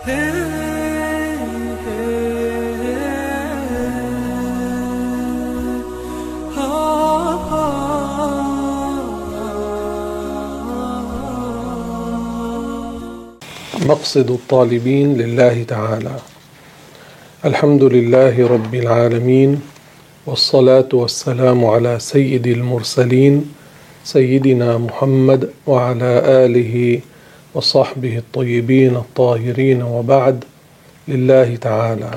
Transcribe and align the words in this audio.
مقصد 0.00 0.16
الطالبين 14.30 15.16
لله 15.16 15.62
تعالى. 15.62 16.16
الحمد 17.44 17.82
لله 17.82 18.48
رب 18.48 18.74
العالمين 18.74 19.60
والصلاة 20.26 20.88
والسلام 20.92 21.64
على 21.64 21.98
سيد 21.98 22.46
المرسلين 22.46 23.52
سيدنا 24.04 24.78
محمد 24.78 25.50
وعلى 25.66 26.22
آله 26.44 27.00
وصحبه 27.54 28.18
الطيبين 28.18 28.96
الطاهرين 28.96 29.82
وبعد 29.82 30.44
لله 31.08 31.56
تعالى. 31.56 32.10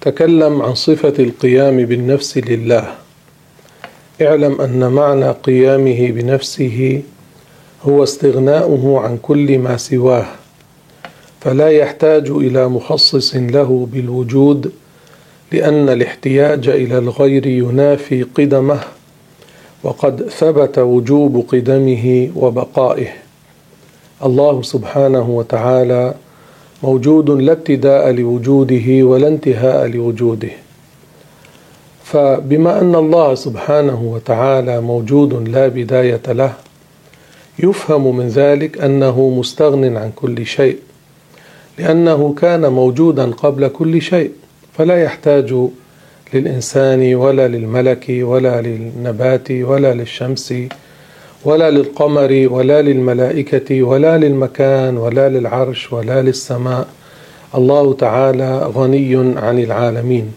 تكلم 0.00 0.62
عن 0.62 0.74
صفة 0.74 1.14
القيام 1.18 1.76
بالنفس 1.84 2.38
لله. 2.38 2.94
اعلم 4.22 4.60
أن 4.60 4.92
معنى 4.92 5.30
قيامه 5.30 6.10
بنفسه 6.10 7.02
هو 7.82 8.02
استغناؤه 8.02 9.00
عن 9.00 9.18
كل 9.22 9.58
ما 9.58 9.76
سواه 9.76 10.26
فلا 11.40 11.68
يحتاج 11.68 12.30
إلى 12.30 12.68
مخصص 12.68 13.34
له 13.34 13.88
بالوجود 13.92 14.72
لأن 15.52 15.88
الاحتياج 15.88 16.68
إلى 16.68 16.98
الغير 16.98 17.46
ينافي 17.46 18.22
قدمه 18.22 18.80
وقد 19.82 20.28
ثبت 20.28 20.78
وجوب 20.78 21.46
قدمه 21.48 22.30
وبقائه. 22.36 23.08
الله 24.24 24.62
سبحانه 24.62 25.30
وتعالى 25.30 26.14
موجود 26.82 27.30
لا 27.30 27.52
ابتداء 27.52 28.10
لوجوده 28.10 28.86
ولا 29.02 29.28
انتهاء 29.28 29.86
لوجوده. 29.86 30.50
فبما 32.04 32.80
أن 32.80 32.94
الله 32.94 33.34
سبحانه 33.34 34.02
وتعالى 34.02 34.80
موجود 34.80 35.48
لا 35.48 35.68
بداية 35.68 36.22
له 36.28 36.52
يفهم 37.58 38.16
من 38.16 38.28
ذلك 38.28 38.78
أنه 38.80 39.28
مستغن 39.38 39.96
عن 39.96 40.10
كل 40.16 40.46
شيء 40.46 40.78
لأنه 41.78 42.34
كان 42.34 42.72
موجودا 42.72 43.30
قبل 43.30 43.68
كل 43.68 44.02
شيء 44.02 44.30
فلا 44.78 45.02
يحتاج 45.02 45.54
للإنسان 46.34 47.14
ولا 47.14 47.48
للملك 47.48 48.06
ولا 48.08 48.60
للنبات 48.62 49.50
ولا 49.50 49.94
للشمس 49.94 50.54
ولا 51.44 51.70
للقمر 51.70 52.48
ولا 52.50 52.82
للملائكة 52.82 53.82
ولا 53.82 54.18
للمكان 54.18 54.96
ولا 54.96 55.28
للعرش 55.28 55.92
ولا 55.92 56.22
للسماء. 56.22 56.88
الله 57.54 57.94
تعالى 57.94 58.70
غني 58.74 59.16
عن 59.16 59.58
العالمين. 59.58 60.32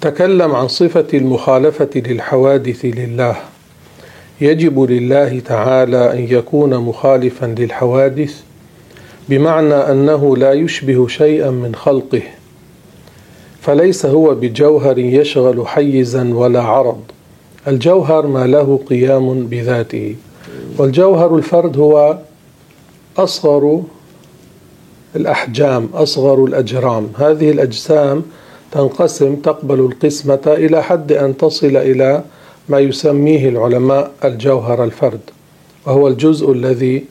تكلم 0.00 0.54
عن 0.54 0.68
صفة 0.68 1.06
المخالفة 1.14 1.90
للحوادث 1.96 2.84
لله. 2.84 3.36
يجب 4.40 4.80
لله 4.80 5.40
تعالى 5.40 6.12
أن 6.12 6.26
يكون 6.30 6.78
مخالفا 6.78 7.46
للحوادث 7.46 8.42
بمعنى 9.28 9.74
أنه 9.74 10.36
لا 10.36 10.52
يشبه 10.52 11.08
شيئا 11.08 11.50
من 11.50 11.74
خلقه 11.74 12.22
فليس 13.60 14.06
هو 14.06 14.34
بجوهر 14.34 14.98
يشغل 14.98 15.68
حيزا 15.68 16.34
ولا 16.34 16.62
عرض. 16.62 17.02
الجوهر 17.68 18.26
ما 18.26 18.46
له 18.46 18.80
قيام 18.90 19.46
بذاته. 19.46 20.16
والجوهر 20.78 21.36
الفرد 21.36 21.78
هو 21.78 22.18
أصغر 23.18 23.82
الأحجام 25.16 25.88
أصغر 25.94 26.44
الأجرام. 26.44 27.12
هذه 27.18 27.50
الأجسام 27.50 28.22
تنقسم 28.72 29.36
تقبل 29.36 29.80
القسمة 29.80 30.40
إلى 30.46 30.82
حد 30.82 31.12
أن 31.12 31.36
تصل 31.36 31.76
إلى 31.76 32.22
ما 32.68 32.78
يسميه 32.78 33.48
العلماء 33.48 34.10
الجوهر 34.24 34.84
الفرد 34.84 35.20
وهو 35.86 36.08
الجزء 36.08 36.52
الذي 36.52 37.04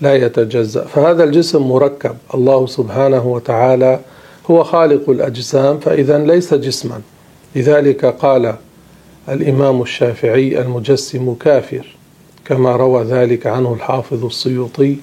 لا 0.00 0.14
يتجزأ. 0.14 0.84
فهذا 0.84 1.24
الجسم 1.24 1.62
مركب. 1.62 2.16
الله 2.34 2.66
سبحانه 2.66 3.26
وتعالى 3.26 4.00
هو 4.50 4.64
خالق 4.64 5.10
الأجسام 5.10 5.78
فإذا 5.78 6.18
ليس 6.18 6.54
جسما. 6.54 7.00
لذلك 7.56 8.04
قال 8.04 8.54
الإمام 9.28 9.82
الشافعي 9.82 10.60
المجسم 10.60 11.34
كافر 11.34 11.86
كما 12.44 12.76
روى 12.76 13.04
ذلك 13.04 13.46
عنه 13.46 13.74
الحافظ 13.74 14.24
السيوطي 14.24 14.96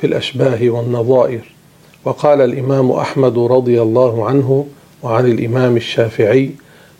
في 0.00 0.06
الأشباه 0.06 0.70
والنظائر. 0.70 1.40
وقال 2.04 2.40
الإمام 2.40 2.90
أحمد 2.90 3.38
رضي 3.38 3.82
الله 3.82 4.26
عنه 4.28 4.66
وعن 5.02 5.26
الإمام 5.30 5.76
الشافعي 5.76 6.50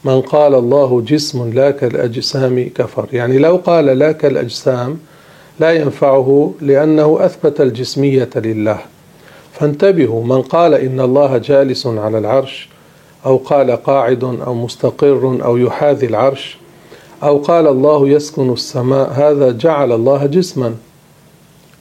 من 0.05 0.21
قال 0.21 0.55
الله 0.55 1.01
جسم 1.01 1.53
لا 1.53 1.71
كالأجسام 1.71 2.71
كفر. 2.75 3.07
يعني 3.13 3.39
لو 3.39 3.57
قال 3.57 3.85
لا 3.85 4.13
كالأجسام 4.13 4.99
لا 5.61 5.73
ينفعه 5.73 6.55
لأنه 6.61 7.19
أثبت 7.21 7.61
الجسمية 7.61 8.31
لله. 8.37 8.79
فانتبهوا 9.53 10.25
من 10.25 10.43
قال 10.43 10.75
إن 10.75 11.01
الله 11.01 11.39
جالس 11.39 11.87
على 11.87 12.19
العرش 12.19 12.69
أو 13.27 13.37
قال 13.37 13.71
قاعد 13.71 14.25
أو 14.25 14.55
مستقر 14.55 15.39
أو 15.45 15.57
يحاذي 15.57 16.07
العرش 16.07 16.59
أو 17.23 17.39
قال 17.39 17.67
الله 17.67 18.09
يسكن 18.09 18.53
السماء 18.53 19.11
هذا 19.13 19.51
جعل 19.51 19.93
الله 19.93 20.27
جسما 20.27 20.75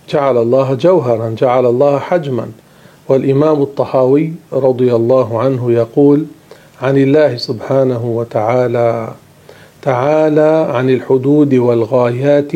جعل 0.09 0.37
الله 0.37 0.73
جوهرا 0.73 1.35
جعل 1.37 1.65
الله 1.65 1.99
حجما. 1.99 2.51
والإمام 3.09 3.61
الطحاوي 3.61 4.33
رضي 4.53 4.95
الله 4.95 5.39
عنه 5.39 5.71
يقول 5.71 6.25
عن 6.81 6.97
الله 6.97 7.37
سبحانه 7.37 8.05
وتعالى 8.05 9.13
تعالى 9.81 10.67
عن 10.73 10.89
الحدود 10.89 11.53
والغايات 11.53 12.51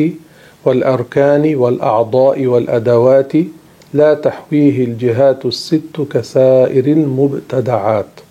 والأركان 0.64 1.54
والأعضاء 1.54 2.46
والأدوات 2.46 3.32
لا 3.94 4.14
تحويه 4.14 4.84
الجهات 4.84 5.46
الست 5.46 6.00
كسائر 6.10 6.86
المبتدعات. 6.86 8.23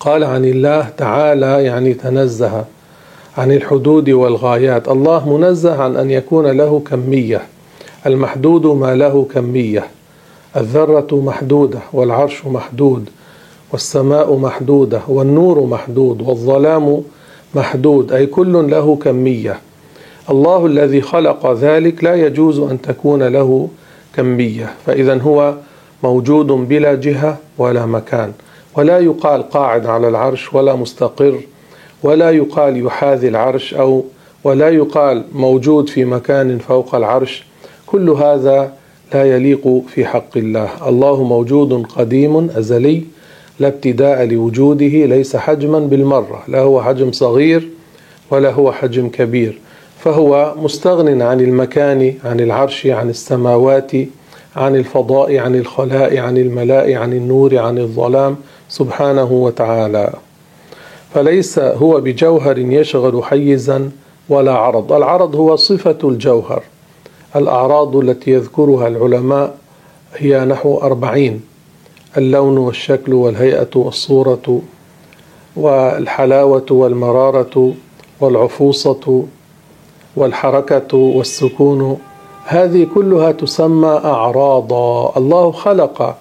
قال 0.00 0.24
عن 0.24 0.44
الله 0.44 0.88
تعالى 0.96 1.64
يعني 1.64 1.94
تنزه 1.94 2.64
عن 3.38 3.52
الحدود 3.52 4.10
والغايات. 4.10 4.88
الله 4.88 5.36
منزه 5.36 5.82
عن 5.82 5.96
أن 5.96 6.10
يكون 6.10 6.46
له 6.46 6.82
كمية 6.90 7.42
المحدود 8.06 8.66
ما 8.66 8.94
له 8.94 9.26
كمية 9.34 9.84
الذرة 10.56 11.08
محدودة 11.12 11.78
والعرش 11.92 12.46
محدود 12.46 13.08
والسماء 13.72 14.36
محدودة 14.36 15.00
والنور 15.08 15.66
محدود 15.66 16.22
والظلام 16.22 17.02
محدود 17.54 18.12
أي 18.12 18.26
كل 18.26 18.70
له 18.70 18.96
كمية. 18.96 19.58
الله 20.30 20.66
الذي 20.66 21.00
خلق 21.00 21.52
ذلك 21.52 22.04
لا 22.04 22.14
يجوز 22.14 22.58
أن 22.58 22.80
تكون 22.82 23.22
له 23.22 23.68
كمية 24.16 24.70
فإذا 24.86 25.18
هو 25.22 25.54
موجود 26.02 26.46
بلا 26.46 26.94
جهة 26.94 27.36
ولا 27.58 27.86
مكان. 27.86 28.32
ولا 28.76 28.98
يقال 28.98 29.42
قاعد 29.42 29.86
على 29.86 30.08
العرش 30.08 30.54
ولا 30.54 30.74
مستقر 30.74 31.40
ولا 32.02 32.30
يقال 32.30 32.86
يحاذي 32.86 33.28
العرش 33.28 33.74
أو 33.74 34.04
ولا 34.44 34.68
يقال 34.68 35.24
موجود 35.34 35.88
في 35.88 36.04
مكان 36.04 36.58
فوق 36.58 36.94
العرش. 36.94 37.44
كل 37.86 38.10
هذا 38.10 38.72
لا 39.14 39.24
يليق 39.36 39.82
في 39.88 40.04
حق 40.04 40.36
الله. 40.36 40.88
الله 40.88 41.22
موجود 41.22 41.86
قديم 41.86 42.50
أزلي 42.50 43.02
لا 43.60 43.68
ابتداء 43.68 44.24
لوجوده 44.24 44.86
ليس 44.86 45.36
حجما 45.36 45.78
بالمرة. 45.78 46.42
لا 46.48 46.60
هو 46.60 46.82
حجم 46.82 47.12
صغير 47.12 47.68
ولا 48.30 48.50
هو 48.50 48.72
حجم 48.72 49.08
كبير. 49.08 49.58
فهو 49.98 50.54
مستغن 50.62 51.22
عن 51.22 51.40
المكان 51.40 52.14
عن 52.24 52.40
العرش 52.40 52.86
عن 52.86 53.10
السماوات 53.10 53.92
عن 54.56 54.76
الفضاء 54.76 55.38
عن 55.38 55.54
الخلاء 55.54 56.18
عن 56.18 56.36
الملاء 56.38 56.94
عن 56.94 57.12
النور 57.12 57.58
عن 57.58 57.78
الظلام. 57.78 58.36
سبحانه 58.70 59.32
وتعالى. 59.32 60.12
فليس 61.14 61.58
هو 61.58 62.00
بجوهر 62.00 62.58
يشغل 62.58 63.24
حيزا 63.24 63.90
ولا 64.28 64.52
عرض. 64.52 64.92
العرض 64.92 65.36
هو 65.36 65.56
صفة 65.56 65.98
الجوهر. 66.04 66.62
الأعراض 67.36 67.96
التي 67.96 68.30
يذكرها 68.30 68.88
العلماء 68.88 69.54
هي 70.16 70.44
نحو 70.44 70.78
أربعين. 70.78 71.40
اللون 72.16 72.58
والشكل 72.58 73.14
والهيئة 73.14 73.70
والصورة 73.74 74.62
والحلاوة 75.56 76.66
والمرارة 76.70 77.74
والعفوصة 78.20 79.24
والحركة 80.16 80.96
والسكون. 80.96 81.98
هذه 82.44 82.86
كلها 82.94 83.32
تسمى 83.32 84.00
أعراضا. 84.04 85.12
الله 85.16 85.52
خلق 85.52 86.16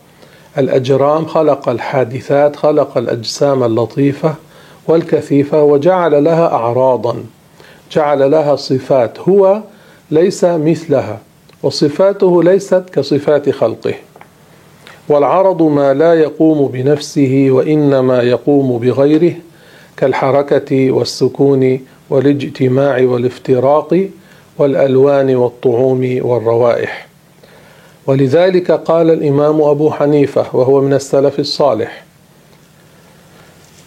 الأجرام 0.59 1.25
خلق 1.25 1.69
الحادثات 1.69 2.55
خلق 2.55 2.97
الأجسام 2.97 3.63
اللطيفة 3.63 4.35
والكثيفة 4.87 5.63
وجعل 5.63 6.23
لها 6.23 6.47
أعراضا 6.53 7.23
جعل 7.91 8.31
لها 8.31 8.55
صفات 8.55 9.19
هو 9.19 9.61
ليس 10.11 10.43
مثلها 10.43 11.19
وصفاته 11.63 12.43
ليست 12.43 12.83
كصفات 12.93 13.49
خلقه. 13.49 13.93
والعرض 15.09 15.61
ما 15.61 15.93
لا 15.93 16.13
يقوم 16.13 16.67
بنفسه 16.67 17.47
وإنما 17.49 18.21
يقوم 18.21 18.77
بغيره 18.77 19.33
كالحركة 19.97 20.91
والسكون 20.91 21.79
والاجتماع 22.09 23.01
والافتراق 23.03 24.09
والألوان 24.57 25.35
والطعوم 25.35 26.19
والروائح. 26.21 27.08
ولذلك 28.09 28.71
قال 28.71 29.09
الإمام 29.09 29.61
أبو 29.61 29.91
حنيفة 29.91 30.45
وهو 30.53 30.81
من 30.81 30.93
السلف 30.93 31.39
الصالح 31.39 32.03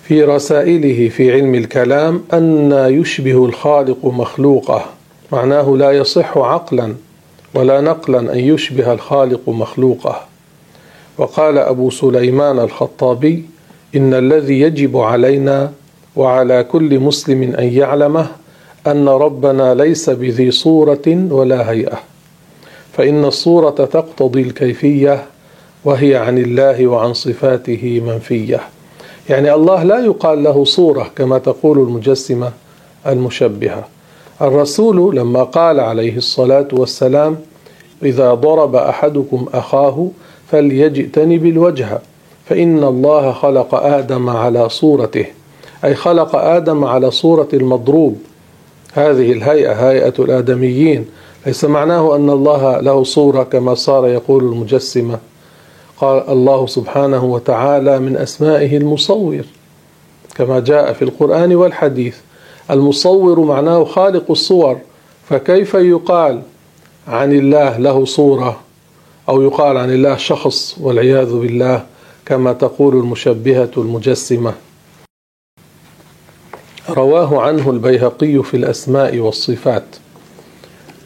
في 0.04 0.22
رسائله 0.22 1.08
في 1.08 1.32
علم 1.32 1.54
الكلام 1.54 2.24
أن 2.32 2.72
يشبه 2.72 3.44
الخالق 3.44 4.04
مخلوقه 4.04 4.84
معناه 5.32 5.76
لا 5.76 5.90
يصح 5.90 6.38
عقلا 6.38 6.94
ولا 7.54 7.80
نقلا 7.80 8.18
أن 8.32 8.38
يشبه 8.38 8.92
الخالق 8.92 9.48
مخلوقه. 9.48 10.20
وقال 11.18 11.58
أبو 11.58 11.90
سليمان 11.90 12.58
الخطابي 12.58 13.44
إن 13.96 14.14
الذي 14.14 14.60
يجب 14.60 14.96
علينا 14.96 15.72
وعلى 16.16 16.64
كل 16.64 17.00
مسلم 17.00 17.42
أن 17.42 17.64
يعلمه 17.64 18.26
أن 18.86 19.08
ربنا 19.08 19.74
ليس 19.74 20.10
بذي 20.10 20.50
صورة 20.50 21.26
ولا 21.30 21.70
هيئة. 21.70 22.11
فإن 22.92 23.24
الصورة 23.24 23.70
تقتضي 23.70 24.42
الكيفية 24.42 25.24
وهي 25.84 26.16
عن 26.16 26.38
الله 26.38 26.86
وعن 26.86 27.14
صفاته 27.14 28.02
منفية. 28.06 28.60
يعني 29.28 29.54
الله 29.54 29.82
لا 29.82 29.98
يقال 29.98 30.42
له 30.42 30.64
صورة 30.64 31.10
كما 31.16 31.38
تقول 31.38 31.78
المجسمة 31.78 32.52
المشبهة. 33.06 33.84
الرسول 34.42 35.16
لما 35.16 35.42
قال 35.42 35.80
عليه 35.80 36.16
الصلاة 36.16 36.68
والسلام 36.72 37.36
إذا 38.02 38.34
ضرب 38.34 38.76
أحدكم 38.76 39.46
أخاه 39.54 40.08
فليجتنب 40.48 41.46
الوجه 41.46 42.00
فإن 42.46 42.84
الله 42.84 43.32
خلق 43.32 43.74
آدم 43.74 44.30
على 44.30 44.68
صورته 44.68 45.26
أي 45.84 45.94
خلق 45.94 46.36
آدم 46.36 46.84
على 46.84 47.10
صورة 47.10 47.48
المضروب 47.52 48.18
هذه 48.94 49.32
الهيئة 49.32 49.90
هيئة 49.90 50.14
الآدميين. 50.18 51.06
ليس 51.46 51.64
معناه 51.64 52.16
أن 52.16 52.30
الله 52.30 52.80
له 52.80 53.04
صورة 53.04 53.42
كما 53.42 53.74
صار 53.74 54.08
يقول 54.08 54.44
المجسمة. 54.44 55.18
قال 55.96 56.28
الله 56.28 56.66
سبحانه 56.66 57.24
وتعالى 57.24 57.98
من 57.98 58.16
أسمائه 58.16 58.76
المصور 58.76 59.44
كما 60.34 60.60
جاء 60.60 60.92
في 60.92 61.02
القرآن 61.02 61.54
والحديث. 61.54 62.16
المصور 62.70 63.40
معناه 63.40 63.84
خالق 63.84 64.30
الصور 64.30 64.78
فكيف 65.28 65.74
يقال 65.74 66.42
عن 67.08 67.32
الله 67.32 67.78
له 67.78 68.04
صورة؟ 68.04 68.60
أو 69.28 69.42
يقال 69.42 69.76
عن 69.76 69.90
الله 69.90 70.16
شخص 70.16 70.76
والعياذ 70.80 71.38
بالله 71.38 71.84
كما 72.26 72.52
تقول 72.52 72.96
المشبهة 72.96 73.70
المجسمة. 73.76 74.52
رواه 76.90 77.40
عنه 77.42 77.70
البيهقي 77.70 78.42
في 78.42 78.56
الأسماء 78.56 79.18
والصفات. 79.18 79.84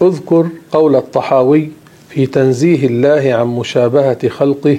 اذكر 0.02 0.46
قول 0.73 0.96
الطحاوي 0.96 1.70
في 2.08 2.26
تنزيه 2.26 2.87
الله 2.87 3.34
عن 3.34 3.46
مشابهة 3.46 4.28
خلقه 4.28 4.78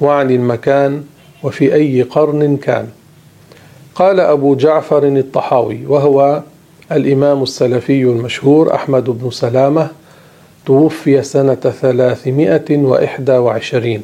وعن 0.00 0.30
المكان 0.30 1.04
وفي 1.42 1.74
أي 1.74 2.02
قرن 2.02 2.56
كان. 2.56 2.88
قال 3.94 4.20
أبو 4.20 4.54
جعفر 4.54 5.06
الطحاوي 5.06 5.86
وهو 5.86 6.42
الإمام 6.92 7.42
السلفي 7.42 8.02
المشهور 8.02 8.74
أحمد 8.74 9.04
بن 9.04 9.30
سلامة 9.30 9.88
توفي 10.66 11.22
سنة 11.22 11.54
ثلاثمائة 11.54 12.76
وإحدى 12.76 13.32
وعشرين. 13.32 14.02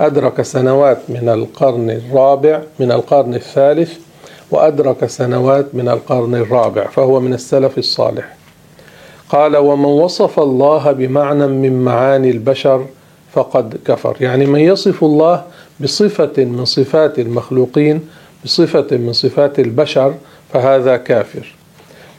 أدرك 0.00 0.42
سنوات 0.42 0.98
من 1.08 1.28
القرن 1.28 1.90
الرابع 1.90 2.62
من 2.80 2.92
القرن 2.92 3.34
الثالث 3.34 4.03
وأدرك 4.50 5.06
سنوات 5.06 5.74
من 5.74 5.88
القرن 5.88 6.34
الرابع 6.34 6.86
فهو 6.86 7.20
من 7.20 7.34
السلف 7.34 7.78
الصالح. 7.78 8.36
قال 9.28 9.56
ومن 9.56 9.84
وصف 9.84 10.40
الله 10.40 10.92
بمعنى 10.92 11.46
من 11.46 11.84
معاني 11.84 12.30
البشر 12.30 12.86
فقد 13.32 13.76
كفر. 13.86 14.16
يعني 14.20 14.46
من 14.46 14.60
يصف 14.60 15.04
الله 15.04 15.42
بصفة 15.80 16.44
من 16.44 16.64
صفات 16.64 17.18
المخلوقين 17.18 18.00
بصفة 18.44 18.96
من 18.96 19.12
صفات 19.12 19.58
البشر 19.58 20.14
فهذا 20.52 20.96
كافر. 20.96 21.54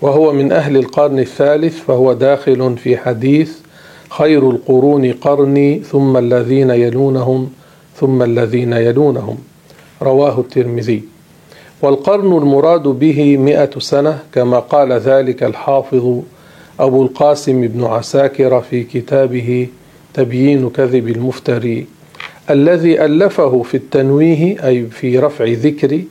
وهو 0.02 0.34
من 0.34 0.52
أهل 0.52 0.78
القرن 0.78 1.20
الثالث 1.20 1.80
فهو 1.80 2.14
داخل 2.14 2.78
في 2.78 2.98
حديث 2.98 3.52
خير 4.10 4.50
القرون 4.50 5.12
قرني 5.14 5.80
ثم 5.80 6.18
الذين 6.18 6.70
يلونهم 6.70 7.50
ثم 7.96 8.24
الذين 8.24 8.74
يلونهم. 8.74 9.38
رواه 10.02 10.40
الترمذي. 10.40 11.15
والقرن 11.82 12.38
المراد 12.38 12.84
به 12.84 13.38
مئة 13.38 13.80
سنة 13.80 14.20
كما 14.34 14.60
قال 14.60 14.94
ذلك 14.94 15.44
الحافظ 15.44 16.20
أبو 16.80 17.04
القاسم 17.04 17.68
بن 17.68 17.84
عساكر 17.84 18.62
في 18.62 18.84
كتابه 18.84 19.68
تبيين 20.14 20.70
كذب 20.70 21.08
المفتري 21.08 21.86
الذي 22.50 23.06
ألفه 23.06 23.62
في 23.64 23.78
التنويه 23.78 24.68
أي 24.68 24.86
في 24.86 25.20
رفع 25.20 25.46
ذكر 25.48 26.02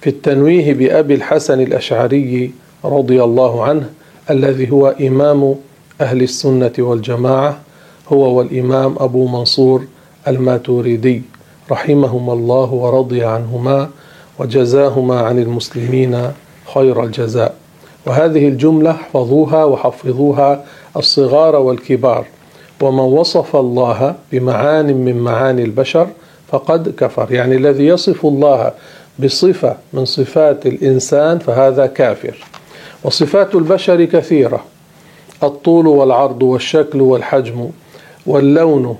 في 0.00 0.10
التنويه 0.10 0.74
بأبي 0.74 1.14
الحسن 1.14 1.60
الأشعري 1.60 2.52
رضي 2.84 3.22
الله 3.24 3.64
عنه 3.64 3.90
الذي 4.30 4.70
هو 4.70 4.88
إمام 5.00 5.54
أهل 6.00 6.22
السنة 6.22 6.72
والجماعة 6.78 7.58
هو 8.08 8.38
والإمام 8.38 8.94
أبو 8.98 9.26
منصور 9.28 9.84
الماتوريدي 10.28 11.22
رحمهما 11.70 12.32
الله 12.32 12.72
ورضي 12.72 13.24
عنهما. 13.24 13.90
وجزاهما 14.42 15.20
عن 15.20 15.38
المسلمين 15.38 16.32
خير 16.74 17.04
الجزاء. 17.04 17.54
وهذه 18.06 18.48
الجملة 18.48 18.90
احفظوها 18.90 19.64
وحفظوها 19.64 20.64
الصغار 20.96 21.56
والكبار. 21.56 22.26
ومن 22.80 22.98
وصف 23.00 23.56
الله 23.56 24.14
بمعان 24.32 24.96
من 24.96 25.18
معاني 25.18 25.64
البشر 25.64 26.06
فقد 26.48 26.88
كفر. 26.88 27.32
يعني 27.32 27.56
الذي 27.56 27.86
يصف 27.86 28.26
الله 28.26 28.72
بصفة 29.18 29.76
من 29.92 30.04
صفات 30.04 30.66
الإنسان 30.66 31.38
فهذا 31.38 31.86
كافر. 31.86 32.44
وصفات 33.04 33.54
البشر 33.54 34.04
كثيرة. 34.04 34.64
الطول 35.42 35.86
والعرض 35.86 36.42
والشكل 36.42 37.00
والحجم 37.00 37.70
واللون 38.26 38.96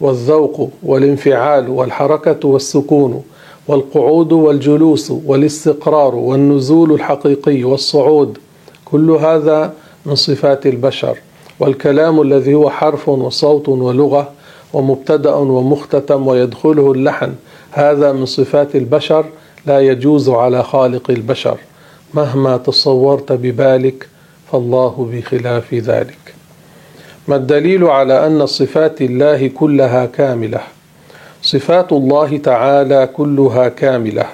والذوق 0.00 0.70
والانفعال 0.82 1.68
والحركة 1.68 2.48
والسكون 2.48 3.24
والقعود 3.68 4.32
والجلوس 4.32 5.10
والاستقرار 5.10 6.14
والنزول 6.14 6.92
الحقيقي 6.92 7.64
والصعود 7.64 8.38
كل 8.84 9.10
هذا 9.10 9.72
من 10.06 10.14
صفات 10.14 10.66
البشر. 10.66 11.18
والكلام 11.60 12.20
الذي 12.20 12.54
هو 12.54 12.70
حرف 12.70 13.08
وصوت 13.08 13.68
ولغة 13.68 14.32
ومبتدأ 14.72 15.34
ومختتم 15.34 16.26
ويدخله 16.26 16.92
اللحن 16.92 17.34
هذا 17.70 18.12
من 18.12 18.26
صفات 18.26 18.76
البشر 18.76 19.24
لا 19.66 19.80
يجوز 19.80 20.28
على 20.28 20.62
خالق 20.62 21.10
البشر. 21.10 21.58
مهما 22.14 22.56
تصورت 22.56 23.32
ببالك 23.32 24.08
فالله 24.52 25.10
بخلاف 25.12 25.74
ذلك. 25.74 26.34
ما 27.28 27.36
الدليل 27.36 27.84
على 27.84 28.26
أن 28.26 28.46
صفات 28.46 29.02
الله 29.02 29.48
كلها 29.48 30.06
كاملة؟ 30.06 30.75
صفات 31.46 31.92
الله 31.92 32.36
تعالى 32.36 33.08
كلها 33.14 33.68
كاملة. 33.68 34.26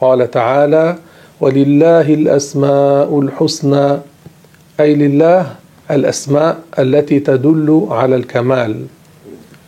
قال 0.00 0.30
تعالى 0.30 0.96
ولله 1.40 2.14
الأسماء 2.14 3.20
الحسنى. 3.20 3.98
أي 4.80 4.94
لله 4.94 5.46
الأسماء 5.90 6.58
التي 6.78 7.20
تدل 7.20 7.86
على 7.90 8.16
الكمال. 8.16 8.86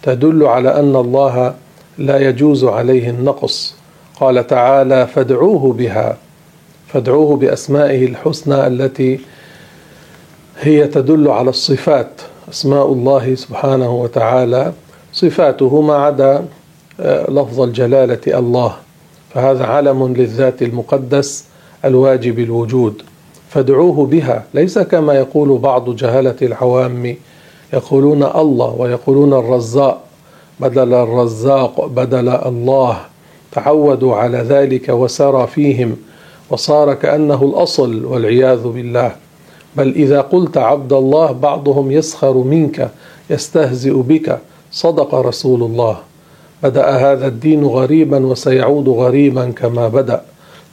تدل 0.02 0.44
على 0.44 0.80
أن 0.80 0.96
الله 0.96 1.54
لا 1.98 2.18
يجوز 2.28 2.64
عليه 2.64 3.10
النقص. 3.10 3.74
قال 4.20 4.46
تعالى 4.46 5.06
فادعوه 5.06 5.72
بها. 5.72 6.16
فادعوه 6.86 7.36
بأسمائه 7.36 8.06
الحسنى 8.06 8.66
التي 8.66 9.20
هي 10.60 10.86
تدل 10.86 11.28
على 11.28 11.50
الصفات. 11.50 12.20
أسماء 12.50 12.92
الله 12.92 13.34
سبحانه 13.34 13.90
وتعالى 14.02 14.72
صفاته 15.12 15.80
ما 15.80 15.94
عدا. 15.94 16.44
لفظ 17.28 17.60
الجلالة 17.60 18.20
الله. 18.26 18.72
فهذا 19.34 19.64
علم 19.64 20.14
للذات 20.14 20.62
المقدس 20.62 21.44
الواجب 21.84 22.38
الوجود. 22.38 23.02
فادعوه 23.48 24.06
بها. 24.06 24.44
ليس 24.54 24.78
كما 24.78 25.14
يقول 25.14 25.58
بعض 25.58 25.96
جهله 25.96 26.36
العوام 26.42 27.16
يقولون 27.72 28.22
الله 28.22 28.74
ويقولون 28.78 29.32
الرزاق. 29.32 30.04
بدل 30.60 30.94
الرزاق 30.94 31.86
بدل 31.86 32.28
الله. 32.28 32.96
تعودوا 33.52 34.14
على 34.16 34.38
ذلك 34.38 34.88
وسرى 34.88 35.46
فيهم. 35.46 35.96
وصار 36.50 36.94
كأنه 36.94 37.42
الأصل 37.42 38.04
والعياذ 38.04 38.68
بالله. 38.68 39.12
بل 39.76 39.88
إذا 39.88 40.20
قلت 40.20 40.56
عبد 40.56 40.92
الله 40.92 41.32
بعضهم 41.32 41.92
يسخر 41.92 42.32
منك 42.32 42.90
يستهزئ 43.30 43.94
بك. 43.94 44.38
صدق 44.72 45.14
رسول 45.14 45.62
الله. 45.62 46.07
بدأ 46.62 46.90
هذا 46.90 47.26
الدين 47.26 47.64
غريبا 47.64 48.26
وسيعود 48.26 48.88
غريبا 48.88 49.50
كما 49.50 49.88
بدأ. 49.88 50.22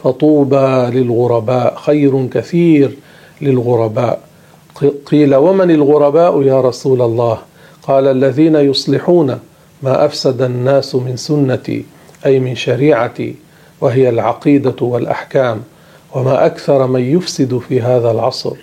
فطوبى 0.03 0.89
للغرباء 0.99 1.75
خير 1.75 2.27
كثير 2.27 2.97
للغرباء. 3.41 4.19
قيل 5.05 5.35
ومن 5.35 5.71
الغرباء 5.71 6.41
يا 6.41 6.61
رسول 6.61 7.01
الله؟ 7.01 7.37
قال 7.83 8.07
الذين 8.07 8.55
يصلحون 8.55 9.39
ما 9.83 10.05
أفسد 10.05 10.41
الناس 10.41 10.95
من 10.95 11.17
سنتي 11.17 11.85
أي 12.25 12.39
من 12.39 12.55
شريعتي 12.55 13.35
وهي 13.81 14.09
العقيدة 14.09 14.75
والأحكام 14.81 15.61
وما 16.15 16.45
أكثر 16.45 16.87
من 16.87 17.01
يفسد 17.01 17.57
في 17.57 17.81
هذا 17.81 18.11
العصر. 18.11 18.55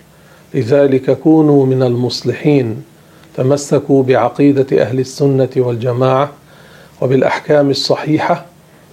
لذلك 0.55 1.19
كونوا 1.19 1.67
من 1.67 1.83
المصلحين 1.83 2.83
تمسكوا 3.37 4.03
بعقيدة 4.03 4.83
أهل 4.83 5.01
السنة 5.01 5.49
والجماعة 5.57 6.31
وبالأحكام 7.03 7.71
الصحيحة 7.71 8.45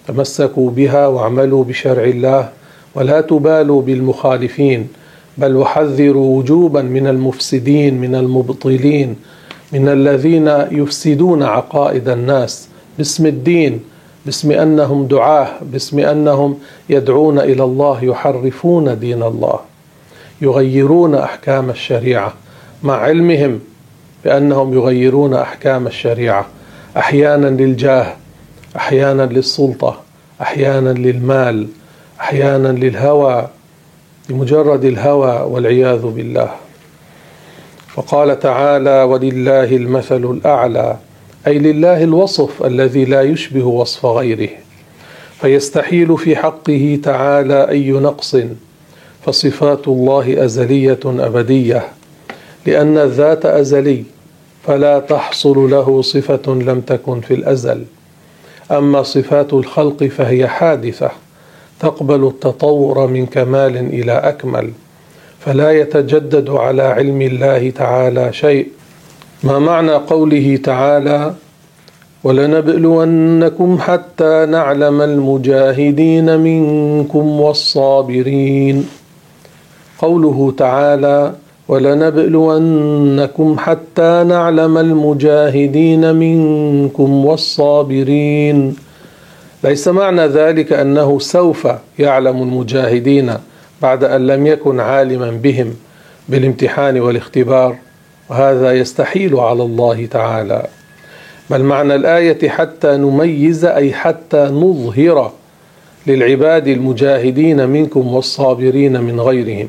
تمسكوا 0.08 0.72
بها 0.72 1.08
واعملوا 1.08 1.64
بشرع 1.64 2.04
الله 2.04 2.50
ولا 2.96 3.22
تبالوا 3.22 3.82
بالمخالفين 3.82 4.88
بل 5.38 5.56
وحذروا 5.56 6.38
وجوبا 6.38 6.82
من 6.82 7.08
المفسدين 7.08 8.02
من 8.02 8.16
المبطلين 8.16 9.16
من 9.74 9.88
الذين 9.90 10.48
يفسدون 10.72 11.44
عقائد 11.44 12.10
الناس 12.10 12.68
باسم 12.98 13.26
الدين 13.26 13.80
باسم 14.26 14.52
أنهم 14.52 15.08
دعاة 15.08 15.48
باسم 15.62 16.00
أنهم 16.00 16.58
يدعون 16.90 17.40
إلى 17.40 17.64
الله 17.64 18.04
يحرفون 18.04 19.00
دين 19.00 19.24
الله 19.24 19.60
يغيرون 20.42 21.16
أحكام 21.16 21.70
الشريعة 21.70 22.34
مع 22.84 22.94
علمهم 22.94 23.60
بأنهم 24.26 24.74
يغيرون 24.74 25.34
أحكام 25.34 25.88
الشريعة. 25.88 26.46
أحيانا 27.00 27.48
للجاه 27.48 28.16
أحيانا 28.76 29.24
للسلطة 29.24 30.02
أحيانا 30.42 30.90
للمال 30.90 31.68
أحيانا 32.20 32.68
للهوى 32.68 33.48
لمجرد 34.30 34.86
الهوى 34.86 35.52
والعياذ 35.52 36.02
بالله. 36.02 36.52
وقال 37.98 38.40
تعالى 38.40 39.04
ولله 39.04 39.64
المثل 39.64 40.24
الأعلى 40.24 40.98
أي 41.48 41.60
لله 41.60 42.04
الوصف 42.04 42.66
الذي 42.66 43.06
لا 43.06 43.22
يشبه 43.22 43.66
وصف 43.66 44.06
غيره. 44.06 44.50
فيستحيل 45.42 46.18
في 46.18 46.36
حقه 46.36 47.00
تعالى 47.04 47.70
أي 47.70 47.92
نقص 47.92 48.38
فصفات 49.26 49.88
الله 49.88 50.46
أزلية 50.46 51.00
أبدية 51.06 51.88
لأن 52.66 52.98
الذات 52.98 53.46
أزلي 53.46 54.04
فلا 54.64 55.00
تحصل 55.00 55.70
له 55.70 56.02
صفة 56.02 56.54
لم 56.54 56.82
تكن 56.82 57.22
في 57.22 57.34
الأزل. 57.34 57.84
أما 58.72 59.04
صفات 59.04 59.54
الخلق 59.54 60.04
فهي 60.04 60.48
حادثة 60.48 61.12
تقبل 61.80 62.28
التطور 62.28 63.08
من 63.08 63.26
كمال 63.26 63.78
إلى 63.78 64.12
أكمل 64.12 64.72
فلا 65.40 65.72
يتجدد 65.72 66.50
على 66.50 66.82
علم 66.82 67.22
الله 67.22 67.70
تعالى 67.70 68.34
شيء. 68.34 68.68
ما 69.44 69.60
معنى 69.60 69.92
قوله 69.92 70.60
تعالى؟ 70.64 71.34
ولنبلونكم 72.24 73.78
حتى 73.80 74.46
نعلم 74.50 75.02
المجاهدين 75.02 76.40
منكم 76.40 77.42
والصابرين 77.42 78.90
قوله 80.00 80.54
تعالى 80.58 81.34
ولنبلونكم 81.70 83.56
حتى 83.60 84.24
نعلم 84.28 84.78
المجاهدين 84.78 86.16
منكم 86.16 87.26
والصابرين. 87.26 88.76
ليس 89.64 89.88
معنى 89.88 90.28
ذلك 90.28 90.74
أنه 90.74 91.20
سوف 91.20 91.68
يعلم 92.00 92.42
المجاهدين 92.42 93.34
بعد 93.82 94.04
أن 94.04 94.28
لم 94.28 94.48
يكن 94.48 94.80
عالما 94.80 95.32
بهم 95.32 95.74
بالامتحان 96.30 97.00
والاختبار 97.00 97.76
وهذا 98.30 98.74
يستحيل 98.74 99.36
على 99.36 99.64
الله 99.64 100.06
تعالى. 100.06 100.68
بل 101.50 101.64
معنى 101.64 101.96
الآية 101.96 102.50
حتى 102.50 102.98
نميز 102.98 103.66
أي 103.66 103.94
حتى 103.94 104.44
نظهر 104.44 105.32
للعباد 106.08 106.68
المجاهدين 106.68 107.70
منكم 107.70 108.14
والصابرين 108.14 109.02
من 109.02 109.20
غيرهم؟ 109.20 109.68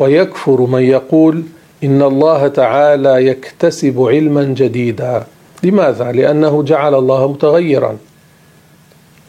ويكفر 0.00 0.60
من 0.60 0.82
يقول 0.82 1.42
إن 1.84 2.02
الله 2.02 2.48
تعالى 2.48 3.26
يكتسب 3.26 4.02
علما 4.02 4.44
جديدا. 4.44 5.24
لماذا؟ 5.62 6.12
لأنه 6.12 6.62
جعل 6.62 6.94
الله 6.94 7.32
متغيرا. 7.32 7.96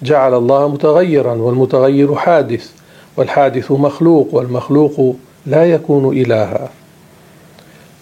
جعل 0.03 0.33
الله 0.33 0.67
متغيرا 0.67 1.33
والمتغير 1.33 2.15
حادث 2.15 2.71
والحادث 3.17 3.71
مخلوق 3.71 4.27
والمخلوق 4.31 5.15
لا 5.45 5.63
يكون 5.65 6.17
إلها. 6.17 6.69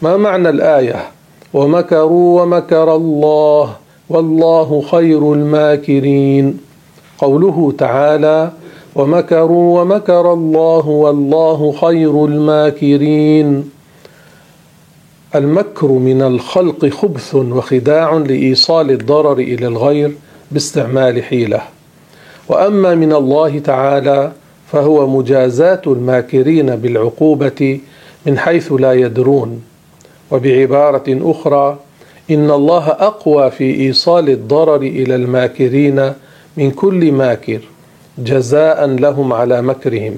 ما 0.01 0.17
معنى 0.17 0.49
الآية؟ 0.49 1.01
ومكروا 1.53 2.41
ومكر 2.41 2.95
الله 2.95 3.75
والله 4.09 4.83
خير 4.91 5.33
الماكرين. 5.33 6.59
قوله 7.17 7.73
تعالى 7.77 8.51
ومكروا 8.95 9.81
ومكر 9.81 10.33
الله 10.33 10.87
والله 10.87 11.71
خير 11.71 12.25
الماكرين. 12.25 13.69
المكر 15.35 15.87
من 15.87 16.21
الخلق 16.21 16.85
خبث 16.85 17.35
وخداع 17.35 18.13
لإيصال 18.13 18.91
الضرر 18.91 19.33
إلى 19.39 19.67
الغير 19.67 20.11
باستعمال 20.51 21.23
حيلة. 21.23 21.61
وأما 22.49 22.95
من 22.95 23.13
الله 23.13 23.59
تعالى 23.59 24.31
فهو 24.71 25.07
مجازاه 25.07 25.81
الماكرين 25.87 26.75
بالعقوبة 26.75 27.79
من 28.25 28.37
حيث 28.37 28.71
لا 28.71 28.93
يدرون. 28.93 29.61
وبعبارة 30.31 31.03
أخرى 31.07 31.77
إن 32.31 32.51
الله 32.51 32.87
أقوى 32.89 33.51
في 33.51 33.75
إيصال 33.75 34.29
الضرر 34.29 34.81
إلى 34.81 35.15
الماكرين 35.15 36.13
من 36.57 36.71
كل 36.71 37.11
ماكر. 37.11 37.59
جزاء 38.23 38.85
لهم 38.87 39.33
على 39.33 39.61
مكرهم. 39.61 40.15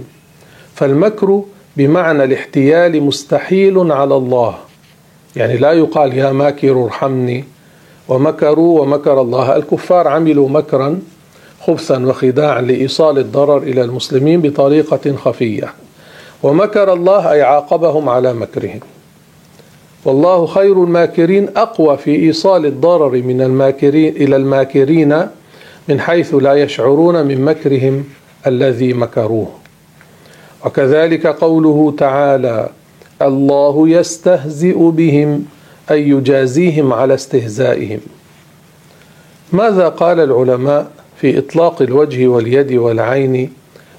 فالمكر 0.75 1.41
بمعنى 1.77 2.23
الاحتيال 2.23 3.03
مستحيل 3.03 3.91
على 3.91 4.15
الله. 4.15 4.55
يعني 5.35 5.57
لا 5.57 5.71
يقال 5.71 6.17
يا 6.17 6.31
ماكر 6.31 6.83
ارحمني. 6.83 7.43
ومكروا 8.07 8.81
ومكر 8.81 9.21
الله. 9.21 9.55
الكفار 9.55 10.07
عملوا 10.07 10.49
مكرا 10.49 10.99
خبثا 11.61 12.05
وخداعا 12.05 12.61
لإيصال 12.61 13.17
الضرر 13.17 13.57
إلى 13.57 13.81
المسلمين 13.81 14.41
بطريقة 14.41 15.15
خفية. 15.15 15.73
ومكر 16.43 16.93
الله 16.93 17.31
أي 17.31 17.41
عاقبهم 17.41 18.09
على 18.09 18.33
مكرهم. 18.33 18.79
والله 20.05 20.45
خير 20.45 20.83
الماكرين 20.83 21.49
أقوى 21.55 21.97
في 21.97 22.15
إيصال 22.15 22.65
الضرر 22.65 23.11
من 23.11 23.41
الماكرين 23.41 24.15
إلى 24.15 24.35
الماكرين 24.35 25.27
من 25.91 25.99
حيث 25.99 26.35
لا 26.35 26.53
يشعرون 26.53 27.25
من 27.25 27.45
مكرهم 27.45 28.03
الذي 28.47 28.93
مكروه. 28.93 29.47
وكذلك 30.65 31.27
قوله 31.27 31.93
تعالى 31.97 32.69
الله 33.21 33.89
يستهزئ 33.89 34.77
بهم 34.77 35.45
أي 35.91 36.09
يجازيهم 36.09 36.93
على 36.93 37.13
استهزائهم 37.13 37.99
ماذا 39.53 39.89
قال 39.89 40.19
العلماء 40.19 40.87
في 41.17 41.39
إطلاق 41.39 41.81
الوجه 41.81 42.27
واليد 42.27 42.73
والعين 42.73 43.53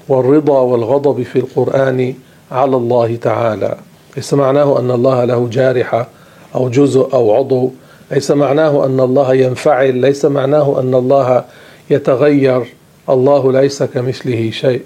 والرضا 0.09 0.61
والغضب 0.61 1.23
في 1.23 1.39
القرآن 1.39 2.13
على 2.51 2.75
الله 2.75 3.15
تعالى؟ 3.15 3.77
ليس 4.15 4.33
معناه 4.33 4.79
أن 4.79 4.91
الله 4.91 5.25
له 5.25 5.47
جارحه 5.51 6.07
أو 6.55 6.69
جزء 6.69 7.09
أو 7.13 7.35
عضو؟ 7.35 7.71
ليس 8.11 8.31
معناه 8.31 8.85
أن 8.85 8.99
الله 8.99 9.33
ينفعل؟ 9.33 9.95
ليس 9.95 10.25
معناه 10.25 10.79
أن 10.79 10.95
الله 10.95 11.43
يتغير. 11.89 12.73
الله 13.09 13.51
ليس 13.51 13.83
كمثله 13.83 14.51
شيء. 14.51 14.81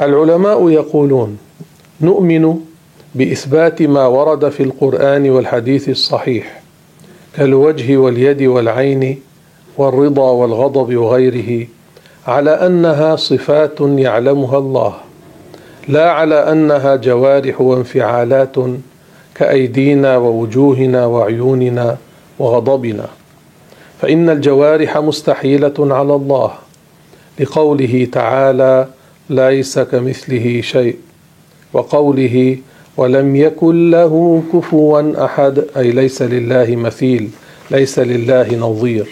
العلماء 0.00 0.70
يقولون 0.70 1.38
نؤمن 2.00 2.60
بإثبات 3.14 3.82
ما 3.82 4.06
ورد 4.06 4.48
في 4.48 4.62
القرآن 4.62 5.30
والحديث 5.30 5.88
الصحيح 5.88 6.62
كالوجه 7.36 7.96
واليد 7.96 8.42
والعين 8.42 9.18
والرضا 9.78 10.30
والغضب 10.30 10.96
وغيره 10.96 11.66
على 12.26 12.50
أنها 12.50 13.16
صفات 13.16 13.80
يعلمها 13.80 14.58
الله 14.58 14.94
لا 15.88 16.10
على 16.10 16.52
أنها 16.52 16.96
جوارح 16.96 17.60
وانفعالات 17.60 18.56
كأيدينا 19.34 20.16
ووجوهنا 20.16 21.06
وعيوننا 21.06 21.96
وغضبنا. 22.38 23.08
فإن 24.00 24.30
الجوارح 24.30 24.98
مستحيلة 24.98 25.74
على 25.78 26.14
الله 26.14 26.52
لقوله 27.40 28.08
تعالى 28.12 28.86
ليس 29.30 29.78
كمثله 29.78 30.60
شيء 30.60 30.96
وقوله 31.72 32.58
ولم 32.96 33.36
يكن 33.36 33.90
له 33.90 34.42
كفوا 34.52 35.24
أحد 35.24 35.64
أي 35.76 35.90
ليس 35.90 36.22
لله 36.22 36.76
مثيل 36.76 37.30
ليس 37.70 37.98
لله 37.98 38.56
نظير 38.56 39.06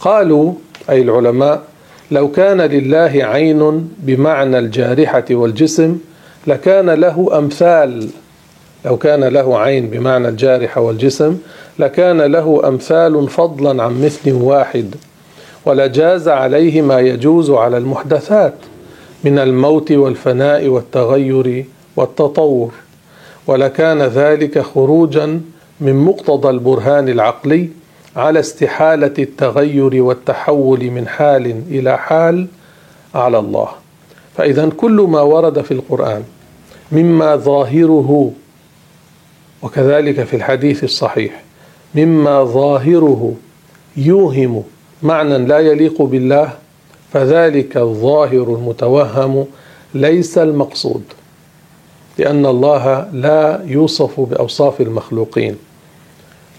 قالوا 0.00 0.52
أي 0.90 1.02
العلماء 1.02 1.62
لو 2.10 2.30
كان 2.30 2.60
لله 2.60 3.12
عين 3.24 3.88
بمعنى 3.98 4.58
الجارحة 4.58 5.24
والجسم 5.30 5.98
لكان 6.46 6.90
له 6.90 7.38
أمثال 7.38 8.08
لو 8.86 8.96
كان 8.96 9.24
له 9.24 9.58
عين 9.58 9.90
بمعنى 9.90 10.28
الجارحه 10.28 10.80
والجسم 10.80 11.38
لكان 11.78 12.20
له 12.20 12.68
أمثال 12.68 13.28
فضلا 13.28 13.82
عن 13.82 14.04
مثل 14.04 14.32
واحد 14.32 14.94
ولجاز 15.64 16.28
عليه 16.28 16.82
ما 16.82 17.00
يجوز 17.00 17.50
على 17.50 17.78
المحدثات 17.78 18.54
من 19.24 19.38
الموت 19.38 19.92
والفناء 19.92 20.68
والتغير 20.68 21.64
والتطور. 21.96 22.72
ولكان 23.46 24.02
ذلك 24.02 24.58
خروجا 24.58 25.40
من 25.80 25.94
مقتضى 25.96 26.50
البرهان 26.50 27.08
العقلي 27.08 27.68
على 28.16 28.40
استحالة 28.40 29.14
التغير 29.18 30.02
والتحول 30.02 30.90
من 30.90 31.08
حال 31.08 31.62
إلى 31.70 31.98
حال 31.98 32.46
على 33.14 33.38
الله. 33.38 33.68
فاذا 34.36 34.70
كل 34.76 35.06
ما 35.08 35.20
ورد 35.20 35.60
في 35.60 35.74
القرآن 35.74 36.22
مما 36.92 37.36
ظاهره 37.36 38.32
وكذلك 39.62 40.24
في 40.24 40.36
الحديث 40.36 40.84
الصحيح 40.84 41.42
مما 41.94 42.44
ظاهره 42.44 43.34
يوهم 43.96 44.62
معنى 45.02 45.38
لا 45.38 45.58
يليق 45.58 46.02
بالله 46.02 46.50
فذلك 47.12 47.76
الظاهر 47.76 48.42
المتوهم 48.54 49.46
ليس 49.94 50.38
المقصود 50.38 51.02
لأن 52.18 52.46
الله 52.46 53.08
لا 53.12 53.60
يوصف 53.66 54.20
بأوصاف 54.20 54.80
المخلوقين. 54.80 55.56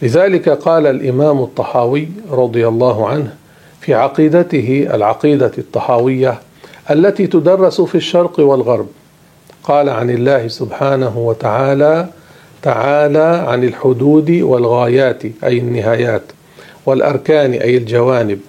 لذلك 0.02 0.50
قال 0.50 0.88
الإمام 0.88 1.42
الطحاوي 1.42 2.08
رضي 2.32 2.68
الله 2.68 3.08
عنه 3.08 3.36
في 3.82 3.94
عقيدته 3.94 4.88
العقيدة 4.94 5.52
الطحاوية 5.58 6.40
التي 6.92 7.28
تدرس 7.28 7.82
في 7.82 7.96
الشرق 7.96 8.40
والغرب 8.40 8.88
قال 9.64 9.90
عن 9.90 10.10
الله 10.10 10.48
سبحانه 10.48 11.18
وتعالى 11.18 12.10
تعالى 12.62 13.44
عن 13.48 13.64
الحدود 13.64 14.32
والغايات 14.32 15.24
أي 15.44 15.58
النهايات 15.58 16.22
والأركان 16.86 17.54
أي 17.54 17.78
الجوانب. 17.78 18.40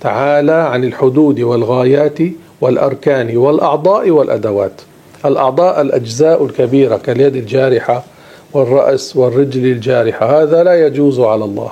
تعالى 0.00 0.52
عن 0.52 0.84
الحدود 0.84 1.40
والغايات 1.40 2.18
والأركان 2.60 3.36
والأعضاء 3.36 4.10
والأدوات. 4.10 4.80
الأعضاء 5.24 5.80
الأجزاء 5.80 6.44
الكبيرة 6.44 6.96
كاليد 6.96 7.36
الجارحة 7.36 8.04
والرأس 8.52 9.16
والرجل 9.16 9.64
الجارحة 9.64 10.42
هذا 10.42 10.62
لا 10.62 10.86
يجوز 10.86 11.20
على 11.20 11.44
الله. 11.44 11.70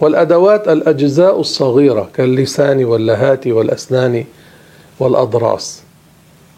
والأدوات 0.00 0.68
الأجزاء 0.68 1.40
الصغيرة 1.40 2.08
كاللسان 2.14 2.84
واللهات 2.84 3.46
والأسنان 3.46 4.24
والأضراس. 5.00 5.82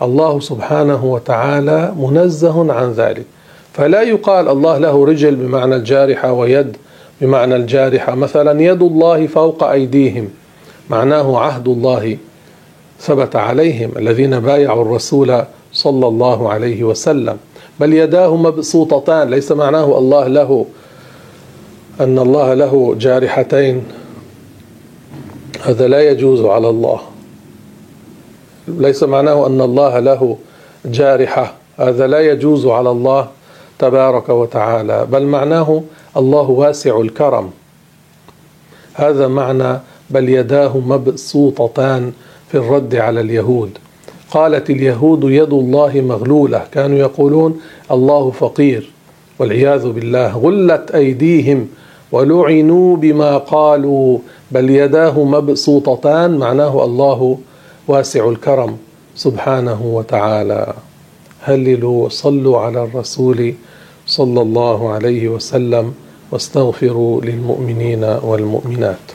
الله 0.02 0.40
سبحانه 0.40 1.04
وتعالى 1.04 1.94
منزه 1.96 2.72
عن 2.72 2.92
ذلك. 2.92 3.24
فلا 3.76 4.02
يقال 4.02 4.48
الله 4.48 4.78
له 4.78 5.04
رجل 5.06 5.34
بمعنى 5.36 5.76
الجارحة 5.76 6.32
ويد 6.32 6.76
بمعنى 7.20 7.56
الجارحة. 7.56 8.14
مثلا 8.14 8.62
يد 8.62 8.82
الله 8.82 9.26
فوق 9.26 9.64
أيديهم 9.64 10.28
معناه 10.90 11.38
عهد 11.38 11.68
الله 11.68 12.16
ثبت 13.00 13.36
عليهم 13.36 13.90
الذين 13.96 14.40
بايعوا 14.40 14.82
الرسول 14.82 15.42
صلى 15.72 16.06
الله 16.08 16.52
عليه 16.52 16.84
وسلم. 16.84 17.36
بل 17.80 17.92
يداه 17.92 18.36
مبسوطتان 18.36 19.30
ليس 19.30 19.52
معناه 19.52 19.98
الله 19.98 20.26
له 20.26 20.66
أن 22.00 22.18
الله 22.18 22.54
له 22.54 22.94
جارحتين. 22.98 23.84
هذا 25.62 25.88
لا 25.88 26.10
يجوز 26.10 26.44
على 26.44 26.68
الله. 26.68 27.00
ليس 28.68 29.02
معناه 29.02 29.46
أن 29.46 29.60
الله 29.60 29.98
له 29.98 30.36
جارحة. 30.84 31.52
هذا 31.76 32.06
لا 32.06 32.20
يجوز 32.20 32.66
على 32.66 32.90
الله. 32.90 33.35
تبارك 33.78 34.28
وتعالى 34.28 35.06
بل 35.12 35.26
معناه 35.26 35.82
الله 36.16 36.50
واسع 36.50 37.00
الكرم. 37.00 37.50
هذا 38.94 39.28
معنى 39.28 39.78
بل 40.10 40.28
يداه 40.28 40.78
مبسوطتان 40.78 42.12
في 42.48 42.56
الرد 42.58 42.94
على 42.94 43.20
اليهود. 43.20 43.78
قالت 44.30 44.70
اليهود 44.70 45.24
يد 45.24 45.52
الله 45.52 45.92
مغلولة 46.00 46.62
كانوا 46.72 46.98
يقولون 46.98 47.60
الله 47.90 48.30
فقير 48.30 48.90
والعياذ 49.38 49.88
بالله 49.88 50.36
غلت 50.38 50.90
أيديهم 50.90 51.68
ولعنوا 52.12 52.96
بما 52.96 53.38
قالوا 53.38 54.18
بل 54.50 54.70
يداه 54.70 55.24
مبسوطتان 55.24 56.38
معناه 56.38 56.84
الله 56.84 57.38
واسع 57.88 58.28
الكرم 58.28 58.76
سبحانه 59.14 59.82
وتعالى. 59.82 60.74
هللوا 61.46 62.08
صلوا 62.08 62.56
على 62.64 62.80
الرسول 62.86 63.40
صلى 64.06 64.40
الله 64.46 64.78
عليه 64.94 65.24
وسلم 65.28 65.94
واستغفروا 66.30 67.12
للمؤمنين 67.26 68.04
والمؤمنات. 68.28 69.06